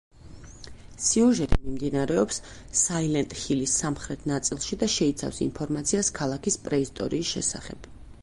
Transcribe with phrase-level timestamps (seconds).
[1.07, 2.39] სიუჟეტი მიმდინარეობს
[2.79, 7.87] საილენტ ჰილის სამხრეთ ნაწილში და შეიცავს ინფორმაციას ქალაქის პრეისტორიის შესახებ.